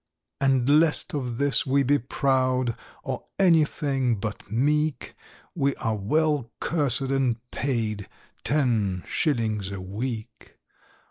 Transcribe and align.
"And 0.39 0.67
lest 0.67 1.13
of 1.13 1.37
this 1.37 1.63
we 1.63 1.83
be 1.83 1.99
proud 1.99 2.75
Or 3.03 3.25
anything 3.37 4.15
but 4.15 4.49
meek, 4.51 5.13
We 5.53 5.75
are 5.75 5.95
well 5.95 6.49
cursed 6.59 7.01
and 7.11 7.35
paid— 7.51 8.07
Ten 8.43 9.03
shillings 9.05 9.71
a 9.71 9.79
week!" 9.79 10.57